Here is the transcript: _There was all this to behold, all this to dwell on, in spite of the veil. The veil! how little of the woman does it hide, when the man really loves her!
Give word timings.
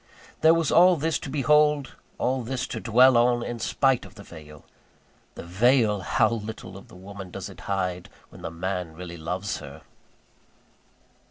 _There 0.41 0.55
was 0.55 0.71
all 0.71 0.95
this 0.97 1.19
to 1.19 1.29
behold, 1.29 1.91
all 2.17 2.41
this 2.41 2.65
to 2.65 2.79
dwell 2.79 3.15
on, 3.17 3.43
in 3.43 3.59
spite 3.59 4.03
of 4.03 4.15
the 4.15 4.23
veil. 4.23 4.65
The 5.35 5.43
veil! 5.43 5.99
how 5.99 6.29
little 6.29 6.75
of 6.75 6.87
the 6.87 6.95
woman 6.95 7.29
does 7.29 7.49
it 7.49 7.59
hide, 7.69 8.09
when 8.29 8.41
the 8.41 8.49
man 8.49 8.93
really 8.95 9.15
loves 9.17 9.57
her! 9.57 9.83